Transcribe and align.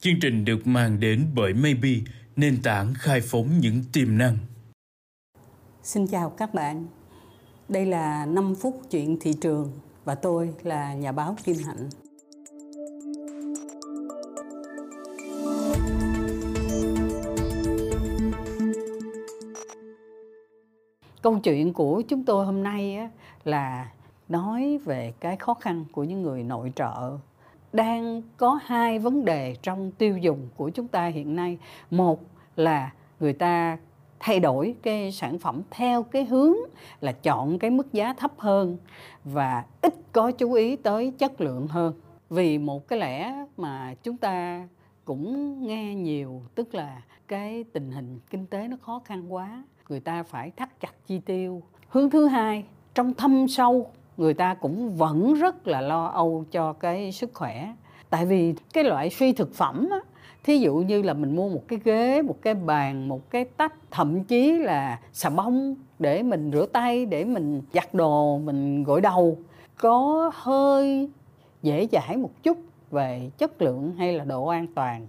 Chương 0.00 0.20
trình 0.20 0.44
được 0.44 0.66
mang 0.66 1.00
đến 1.00 1.26
bởi 1.34 1.54
Maybe, 1.54 1.90
nền 2.36 2.62
tảng 2.62 2.94
khai 2.94 3.20
phóng 3.20 3.58
những 3.60 3.82
tiềm 3.92 4.18
năng. 4.18 4.36
Xin 5.82 6.06
chào 6.06 6.30
các 6.30 6.54
bạn. 6.54 6.86
Đây 7.68 7.86
là 7.86 8.26
5 8.26 8.54
phút 8.54 8.80
chuyện 8.90 9.16
thị 9.20 9.32
trường 9.40 9.72
và 10.04 10.14
tôi 10.14 10.54
là 10.62 10.94
nhà 10.94 11.12
báo 11.12 11.36
Kim 11.44 11.56
Hạnh. 11.66 11.88
Câu 21.22 21.38
chuyện 21.38 21.72
của 21.72 22.02
chúng 22.08 22.24
tôi 22.24 22.46
hôm 22.46 22.62
nay 22.62 23.08
là 23.44 23.92
nói 24.28 24.78
về 24.84 25.12
cái 25.20 25.36
khó 25.36 25.54
khăn 25.54 25.84
của 25.92 26.04
những 26.04 26.22
người 26.22 26.42
nội 26.42 26.72
trợ 26.76 27.18
đang 27.72 28.22
có 28.36 28.58
hai 28.64 28.98
vấn 28.98 29.24
đề 29.24 29.56
trong 29.62 29.90
tiêu 29.90 30.18
dùng 30.18 30.48
của 30.56 30.68
chúng 30.70 30.88
ta 30.88 31.06
hiện 31.06 31.36
nay. 31.36 31.58
Một 31.90 32.20
là 32.56 32.92
người 33.20 33.32
ta 33.32 33.78
thay 34.20 34.40
đổi 34.40 34.74
cái 34.82 35.12
sản 35.12 35.38
phẩm 35.38 35.62
theo 35.70 36.02
cái 36.02 36.24
hướng 36.24 36.54
là 37.00 37.12
chọn 37.12 37.58
cái 37.58 37.70
mức 37.70 37.92
giá 37.92 38.12
thấp 38.12 38.32
hơn 38.38 38.76
và 39.24 39.64
ít 39.82 39.94
có 40.12 40.30
chú 40.30 40.52
ý 40.52 40.76
tới 40.76 41.12
chất 41.18 41.40
lượng 41.40 41.66
hơn. 41.66 41.94
Vì 42.30 42.58
một 42.58 42.88
cái 42.88 42.98
lẽ 42.98 43.44
mà 43.56 43.94
chúng 44.02 44.16
ta 44.16 44.68
cũng 45.04 45.56
nghe 45.66 45.94
nhiều, 45.94 46.42
tức 46.54 46.74
là 46.74 47.02
cái 47.28 47.64
tình 47.72 47.90
hình 47.90 48.20
kinh 48.30 48.46
tế 48.46 48.68
nó 48.68 48.76
khó 48.82 49.00
khăn 49.04 49.32
quá, 49.34 49.64
người 49.88 50.00
ta 50.00 50.22
phải 50.22 50.50
thắt 50.56 50.80
chặt 50.80 51.06
chi 51.06 51.18
tiêu. 51.18 51.62
Hướng 51.88 52.10
thứ 52.10 52.26
hai, 52.26 52.64
trong 52.94 53.14
thâm 53.14 53.48
sâu 53.48 53.90
người 54.18 54.34
ta 54.34 54.54
cũng 54.54 54.96
vẫn 54.96 55.34
rất 55.34 55.68
là 55.68 55.80
lo 55.80 56.06
âu 56.06 56.44
cho 56.50 56.72
cái 56.72 57.12
sức 57.12 57.30
khỏe. 57.34 57.72
Tại 58.10 58.26
vì 58.26 58.54
cái 58.72 58.84
loại 58.84 59.10
suy 59.10 59.32
thực 59.32 59.54
phẩm 59.54 59.88
á, 59.90 59.98
thí 60.44 60.58
dụ 60.58 60.74
như 60.74 61.02
là 61.02 61.14
mình 61.14 61.36
mua 61.36 61.48
một 61.48 61.62
cái 61.68 61.78
ghế 61.84 62.22
một 62.22 62.36
cái 62.42 62.54
bàn 62.54 63.08
một 63.08 63.30
cái 63.30 63.44
tách 63.44 63.74
thậm 63.90 64.24
chí 64.24 64.52
là 64.52 65.00
xà 65.12 65.30
bông 65.30 65.74
để 65.98 66.22
mình 66.22 66.50
rửa 66.52 66.66
tay 66.66 67.06
để 67.06 67.24
mình 67.24 67.62
giặt 67.72 67.94
đồ 67.94 68.38
mình 68.38 68.84
gội 68.84 69.00
đầu 69.00 69.38
có 69.76 70.30
hơi 70.34 71.10
dễ 71.62 71.86
dãi 71.92 72.16
một 72.16 72.30
chút 72.42 72.58
về 72.90 73.30
chất 73.38 73.62
lượng 73.62 73.94
hay 73.98 74.12
là 74.12 74.24
độ 74.24 74.46
an 74.46 74.66
toàn 74.74 75.06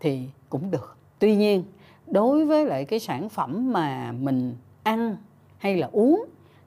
thì 0.00 0.20
cũng 0.48 0.70
được. 0.70 0.96
Tuy 1.18 1.36
nhiên 1.36 1.64
đối 2.06 2.46
với 2.46 2.66
lại 2.66 2.84
cái 2.84 2.98
sản 2.98 3.28
phẩm 3.28 3.72
mà 3.72 4.12
mình 4.12 4.54
ăn 4.82 5.16
hay 5.58 5.76
là 5.76 5.88
uống 5.92 6.24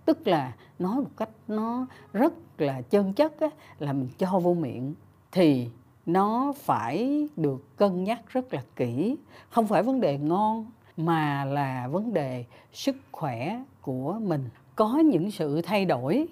tức 0.08 0.27
là 0.27 0.53
nói 0.80 0.95
một 0.95 1.09
cách 1.17 1.30
nó 1.47 1.88
rất 2.13 2.33
là 2.58 2.81
chân 2.81 3.13
chất 3.13 3.39
á, 3.39 3.47
là 3.80 3.94
mình 3.94 4.09
cho 4.17 4.39
vô 4.39 4.53
miệng 4.53 4.94
thì 5.31 5.67
nó 6.05 6.53
phải 6.58 7.27
được 7.36 7.77
cân 7.77 8.03
nhắc 8.03 8.22
rất 8.28 8.53
là 8.53 8.63
kỹ. 8.75 9.16
Không 9.50 9.67
phải 9.67 9.83
vấn 9.83 10.02
đề 10.02 10.17
ngon 10.17 10.66
mà 10.97 11.45
là 11.45 11.88
vấn 11.88 12.13
đề 12.13 12.45
sức 12.73 12.95
khỏe 13.11 13.63
của 13.81 14.19
mình. 14.22 14.50
Có 14.75 14.97
những 14.97 15.31
sự 15.31 15.61
thay 15.61 15.85
đổi 15.85 16.28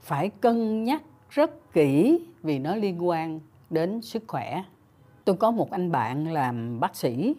phải 0.00 0.28
cân 0.28 0.84
nhắc 0.84 1.02
rất 1.30 1.72
kỹ 1.72 2.20
vì 2.42 2.58
nó 2.58 2.74
liên 2.74 3.08
quan 3.08 3.40
đến 3.70 4.02
sức 4.02 4.22
khỏe. 4.26 4.64
Tôi 5.24 5.36
có 5.36 5.50
một 5.50 5.70
anh 5.70 5.92
bạn 5.92 6.32
làm 6.32 6.80
bác 6.80 6.96
sĩ 6.96 7.34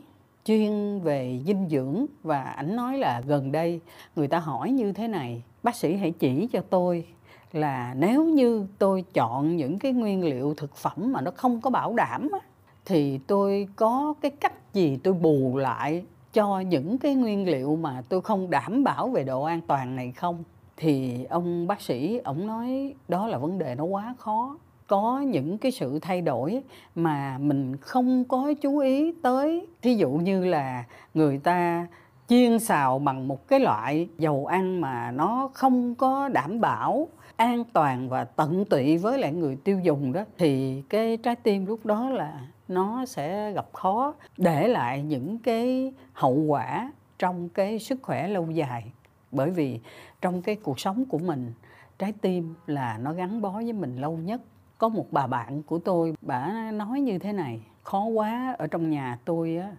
chuyên 0.46 1.00
về 1.00 1.40
dinh 1.46 1.70
dưỡng 1.70 2.06
và 2.24 2.44
ảnh 2.44 2.76
nói 2.76 2.98
là 2.98 3.22
gần 3.26 3.52
đây 3.52 3.82
người 4.16 4.28
ta 4.28 4.40
hỏi 4.40 4.72
như 4.72 4.92
thế 4.92 5.08
này 5.08 5.44
bác 5.66 5.76
sĩ 5.76 5.96
hãy 5.96 6.12
chỉ 6.12 6.48
cho 6.52 6.62
tôi 6.70 7.06
là 7.54 7.94
nếu 7.98 8.26
như 8.26 8.68
tôi 8.78 9.04
chọn 9.14 9.56
những 9.56 9.80
cái 9.80 9.94
nguyên 9.94 10.26
liệu 10.26 10.54
thực 10.54 10.76
phẩm 10.76 11.14
mà 11.14 11.22
nó 11.22 11.32
không 11.36 11.62
có 11.62 11.70
bảo 11.70 11.94
đảm 11.94 12.30
á, 12.32 12.40
thì 12.86 13.20
tôi 13.28 13.68
có 13.76 14.14
cái 14.22 14.32
cách 14.32 14.74
gì 14.74 14.98
tôi 15.04 15.14
bù 15.14 15.58
lại 15.58 16.06
cho 16.34 16.60
những 16.60 16.98
cái 16.98 17.16
nguyên 17.16 17.50
liệu 17.50 17.76
mà 17.76 18.04
tôi 18.10 18.22
không 18.22 18.50
đảm 18.50 18.84
bảo 18.84 19.10
về 19.10 19.24
độ 19.24 19.44
an 19.44 19.62
toàn 19.68 19.96
này 19.96 20.12
không? 20.12 20.44
Thì 20.78 21.24
ông 21.24 21.68
bác 21.68 21.82
sĩ 21.82 22.18
ổng 22.18 22.48
nói 22.48 22.94
đó 23.08 23.28
là 23.28 23.38
vấn 23.38 23.58
đề 23.58 23.76
nó 23.76 23.84
quá 23.84 24.16
khó. 24.18 24.58
Có 24.88 25.20
những 25.20 25.58
cái 25.58 25.72
sự 25.72 26.00
thay 26.00 26.22
đổi 26.22 26.62
mà 26.96 27.38
mình 27.38 27.78
không 27.78 28.24
có 28.24 28.54
chú 28.62 28.78
ý 28.78 29.14
tới. 29.22 29.68
Thí 29.82 29.96
dụ 29.96 30.10
như 30.10 30.46
là 30.46 30.84
người 31.14 31.38
ta 31.38 31.88
chiên 32.28 32.60
xào 32.60 33.00
bằng 33.00 33.28
một 33.28 33.48
cái 33.48 33.60
loại 33.60 34.10
dầu 34.18 34.46
ăn 34.46 34.82
mà 34.82 35.12
nó 35.12 35.50
không 35.54 35.96
có 35.96 36.30
đảm 36.30 36.62
bảo 36.62 37.08
an 37.36 37.64
toàn 37.74 38.10
và 38.10 38.24
tận 38.24 38.66
tụy 38.66 38.98
với 38.98 39.20
lại 39.20 39.34
người 39.34 39.56
tiêu 39.56 39.80
dùng 39.80 40.14
đó, 40.14 40.24
thì 40.38 40.84
cái 40.90 41.18
trái 41.18 41.36
tim 41.36 41.66
lúc 41.66 41.86
đó 41.86 42.10
là 42.10 42.48
nó 42.68 43.06
sẽ 43.06 43.52
gặp 43.52 43.66
khó 43.74 44.14
để 44.38 44.68
lại 44.68 45.02
những 45.04 45.40
cái 45.40 45.94
hậu 46.14 46.34
quả 46.34 46.92
trong 47.20 47.50
cái 47.50 47.80
sức 47.80 48.00
khỏe 48.02 48.28
lâu 48.28 48.52
dài. 48.52 48.92
Bởi 49.32 49.50
vì 49.50 49.80
trong 50.22 50.42
cái 50.42 50.56
cuộc 50.56 50.80
sống 50.80 51.06
của 51.06 51.18
mình, 51.18 51.54
trái 52.00 52.14
tim 52.22 52.56
là 52.68 52.98
nó 52.98 53.14
gắn 53.14 53.42
bó 53.42 53.52
với 53.52 53.74
mình 53.74 53.98
lâu 53.98 54.18
nhất. 54.18 54.42
Có 54.78 54.90
một 54.90 55.06
bà 55.12 55.28
bạn 55.28 55.64
của 55.64 55.80
tôi, 55.80 56.16
bà 56.22 56.72
nói 56.72 57.02
như 57.02 57.20
thế 57.20 57.34
này, 57.34 57.62
khó 57.84 58.06
quá, 58.06 58.56
ở 58.58 58.68
trong 58.68 58.90
nhà 58.90 59.20
tôi 59.26 59.58
á 59.58 59.72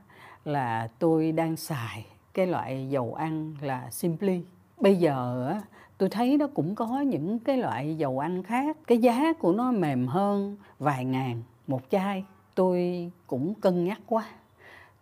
là 0.44 0.88
tôi 0.98 1.32
đang 1.32 1.56
xài 1.56 2.06
cái 2.36 2.47
loại 2.47 2.86
dầu 2.91 3.14
ăn 3.14 3.54
là 3.60 3.91
simply. 3.91 4.41
Bây 4.80 4.97
giờ 4.97 5.48
tôi 5.98 6.08
thấy 6.08 6.36
nó 6.36 6.47
cũng 6.54 6.74
có 6.74 7.00
những 7.00 7.38
cái 7.38 7.56
loại 7.56 7.97
dầu 7.97 8.19
ăn 8.19 8.42
khác. 8.42 8.76
Cái 8.86 8.98
giá 8.98 9.32
của 9.32 9.52
nó 9.52 9.72
mềm 9.72 10.06
hơn 10.06 10.56
vài 10.78 11.04
ngàn 11.04 11.42
một 11.66 11.82
chai. 11.91 12.24
Tôi 12.54 13.10
cũng 13.26 13.54
cân 13.54 13.84
nhắc 13.84 14.00
quá. 14.06 14.24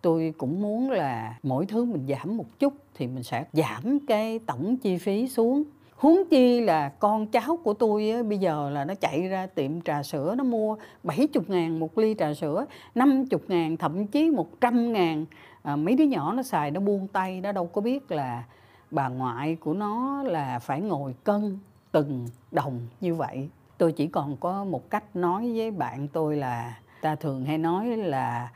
Tôi 0.03 0.35
cũng 0.39 0.63
muốn 0.63 0.91
là 0.91 1.39
mỗi 1.43 1.67
thứ 1.67 1.85
mình 1.85 2.07
giảm 2.09 2.37
một 2.37 2.59
chút 2.59 2.75
thì 2.95 3.07
mình 3.07 3.23
sẽ 3.23 3.45
giảm 3.53 3.99
cái 4.07 4.39
tổng 4.39 4.77
chi 4.77 4.99
phí 4.99 5.29
xuống. 5.29 5.65
Huống 5.97 6.25
chi 6.31 6.61
là 6.61 6.89
con 6.89 7.27
cháu 7.27 7.59
của 7.65 7.75
tôi 7.75 8.11
á, 8.11 8.23
bây 8.23 8.39
giờ 8.39 8.71
là 8.71 8.85
nó 8.85 8.95
chạy 8.95 9.29
ra 9.29 9.47
tiệm 9.47 9.81
trà 9.81 10.03
sữa 10.03 10.35
nó 10.39 10.45
mua 10.45 10.77
70 11.03 11.45
ngàn 11.49 11.81
một 11.81 11.99
ly 11.99 12.15
trà 12.19 12.35
sữa 12.35 12.67
50 12.95 13.41
ngàn 13.49 13.77
thậm 13.77 14.07
chí 14.07 14.31
100 14.31 14.93
ngàn 14.93 15.25
à, 15.65 15.77
mấy 15.77 15.95
đứa 15.95 16.05
nhỏ 16.05 16.33
nó 16.33 16.43
xài 16.43 16.71
nó 16.71 16.81
buông 16.81 17.09
tay 17.09 17.41
nó 17.41 17.53
đâu 17.53 17.67
có 17.67 17.81
biết 17.81 18.11
là 18.11 18.45
bà 18.91 19.09
ngoại 19.09 19.57
của 19.57 19.75
nó 19.75 20.23
là 20.23 20.59
phải 20.59 20.81
ngồi 20.81 21.15
cân 21.25 21.59
từng 21.93 22.27
đồng 22.51 22.81
như 23.01 23.15
vậy. 23.15 23.49
Tôi 23.79 23.93
chỉ 23.93 24.07
còn 24.07 24.37
có 24.37 24.65
một 24.65 24.91
cách 24.91 25.17
nói 25.17 25.53
với 25.57 25.71
bạn 25.71 26.09
tôi 26.09 26.37
là 26.37 26.79
ta 27.01 27.15
thường 27.15 27.45
hay 27.45 27.59
nói 27.59 27.87
là 27.87 28.51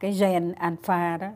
cái 0.00 0.12
gen 0.12 0.52
alpha 0.52 1.16
đó 1.16 1.28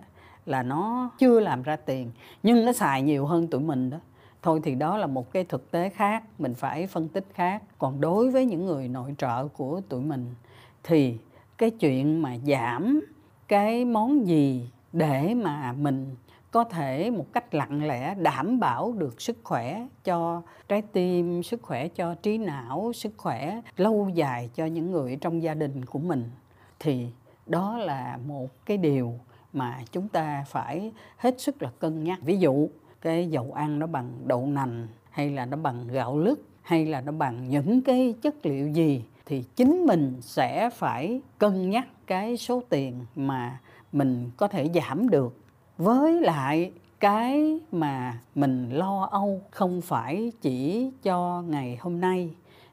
là 0.46 0.62
nó 0.62 1.10
chưa 1.18 1.40
làm 1.40 1.62
ra 1.62 1.76
tiền 1.76 2.10
nhưng 2.42 2.64
nó 2.64 2.72
xài 2.72 3.02
nhiều 3.02 3.26
hơn 3.26 3.48
tụi 3.48 3.60
mình 3.60 3.90
đó. 3.90 3.98
Thôi 4.42 4.60
thì 4.62 4.74
đó 4.74 4.96
là 4.96 5.06
một 5.06 5.32
cái 5.32 5.44
thực 5.44 5.70
tế 5.70 5.88
khác 5.88 6.24
mình 6.38 6.54
phải 6.54 6.86
phân 6.86 7.08
tích 7.08 7.26
khác. 7.34 7.62
Còn 7.78 8.00
đối 8.00 8.30
với 8.30 8.46
những 8.46 8.66
người 8.66 8.88
nội 8.88 9.14
trợ 9.18 9.48
của 9.48 9.80
tụi 9.88 10.00
mình 10.00 10.34
thì 10.82 11.18
cái 11.58 11.70
chuyện 11.70 12.22
mà 12.22 12.36
giảm 12.46 13.00
cái 13.48 13.84
món 13.84 14.26
gì 14.26 14.70
để 14.92 15.34
mà 15.34 15.72
mình 15.72 16.16
có 16.50 16.64
thể 16.64 17.10
một 17.10 17.26
cách 17.32 17.54
lặng 17.54 17.86
lẽ 17.86 18.14
đảm 18.14 18.60
bảo 18.60 18.92
được 18.92 19.20
sức 19.20 19.38
khỏe 19.44 19.86
cho 20.04 20.42
trái 20.68 20.82
tim, 20.82 21.42
sức 21.42 21.62
khỏe 21.62 21.88
cho 21.88 22.14
trí 22.14 22.38
não, 22.38 22.92
sức 22.94 23.12
khỏe 23.16 23.60
lâu 23.76 24.08
dài 24.14 24.50
cho 24.54 24.66
những 24.66 24.92
người 24.92 25.16
trong 25.16 25.42
gia 25.42 25.54
đình 25.54 25.84
của 25.84 25.98
mình, 25.98 26.30
thì 26.78 27.06
đó 27.46 27.78
là 27.78 28.18
một 28.26 28.48
cái 28.66 28.76
điều 28.76 29.14
mà 29.52 29.78
chúng 29.92 30.08
ta 30.08 30.44
phải 30.48 30.92
hết 31.16 31.40
sức 31.40 31.62
là 31.62 31.70
cân 31.78 32.04
nhắc. 32.04 32.18
Ví 32.22 32.36
dụ, 32.38 32.68
cái 33.00 33.30
dầu 33.30 33.52
ăn 33.54 33.78
nó 33.78 33.86
bằng 33.86 34.12
đậu 34.26 34.46
nành, 34.46 34.86
hay 35.10 35.30
là 35.30 35.46
nó 35.46 35.56
bằng 35.56 35.88
gạo 35.88 36.18
lứt, 36.18 36.40
hay 36.62 36.86
là 36.86 37.00
nó 37.00 37.12
bằng 37.12 37.48
những 37.48 37.82
cái 37.82 38.14
chất 38.22 38.46
liệu 38.46 38.68
gì, 38.68 39.04
thì 39.26 39.44
chính 39.56 39.86
mình 39.86 40.16
sẽ 40.20 40.70
phải 40.70 41.20
cân 41.38 41.70
nhắc 41.70 41.88
cái 42.10 42.36
số 42.36 42.62
tiền 42.68 43.06
mà 43.16 43.60
mình 43.92 44.30
có 44.36 44.48
thể 44.48 44.70
giảm 44.74 45.08
được 45.08 45.36
với 45.78 46.20
lại 46.20 46.72
cái 47.00 47.58
mà 47.72 48.18
mình 48.34 48.70
lo 48.70 49.08
âu 49.10 49.40
không 49.50 49.80
phải 49.80 50.32
chỉ 50.40 50.90
cho 51.02 51.42
ngày 51.48 51.78
hôm 51.80 52.00
nay 52.00 52.30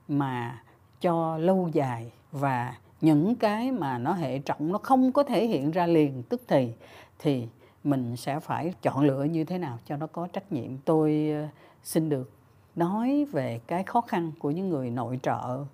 mà 0.08 0.62
cho 1.02 1.38
lâu 1.38 1.70
dài. 1.74 2.12
Và 2.32 2.76
những 3.02 3.36
cái 3.36 3.72
mà 3.72 3.98
nó 3.98 4.14
hệ 4.14 4.40
trọng, 4.40 4.72
nó 4.72 4.78
không 4.78 5.12
có 5.12 5.24
thể 5.24 5.48
hiện 5.48 5.72
ra 5.72 5.88
liền 5.88 6.24
tức 6.24 6.42
thì 6.48 6.74
thì 7.20 7.48
mình 7.84 8.16
sẽ 8.16 8.40
phải 8.40 8.74
chọn 8.82 9.04
lựa 9.04 9.24
như 9.24 9.44
thế 9.44 9.58
nào 9.58 9.78
cho 9.86 9.98
nó 9.98 10.08
có 10.08 10.28
trách 10.34 10.52
nhiệm. 10.52 10.78
Tôi 10.86 11.30
ờ, 11.34 11.48
xin 11.84 12.10
được 12.10 12.32
nói 12.76 13.26
về 13.32 13.60
cái 13.68 13.84
khó 13.84 14.02
khăn 14.02 14.32
của 14.40 14.52
những 14.52 14.70
người 14.70 14.90
nội 14.90 15.20
trợ 15.24 15.66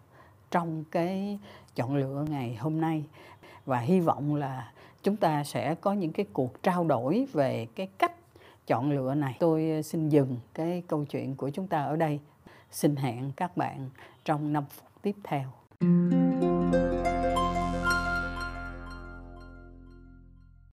trong 0.51 0.83
cái 0.91 1.39
chọn 1.75 1.95
lựa 1.95 2.25
ngày 2.29 2.55
hôm 2.55 2.81
nay 2.81 3.03
và 3.65 3.79
hy 3.79 3.99
vọng 3.99 4.35
là 4.35 4.71
chúng 5.03 5.15
ta 5.15 5.43
sẽ 5.43 5.75
có 5.75 5.93
những 5.93 6.11
cái 6.11 6.25
cuộc 6.33 6.63
trao 6.63 6.83
đổi 6.83 7.27
về 7.33 7.67
cái 7.75 7.87
cách 7.97 8.11
chọn 8.67 8.91
lựa 8.91 9.13
này. 9.13 9.37
Tôi 9.39 9.69
ờ, 9.69 9.81
xin 9.81 10.09
dừng 10.09 10.37
cái 10.53 10.83
câu 10.87 11.05
chuyện 11.05 11.35
của 11.35 11.49
chúng 11.49 11.67
ta 11.67 11.83
ở 11.83 11.95
đây. 11.95 12.19
Xin 12.71 12.95
hẹn 12.95 13.31
các 13.35 13.57
bạn 13.57 13.89
trong 14.25 14.53
5 14.53 14.65
phút 14.69 14.89
tiếp 15.01 15.15
theo. 15.23 15.43